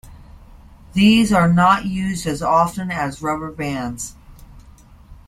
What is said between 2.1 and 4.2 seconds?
as often as the rubber bands.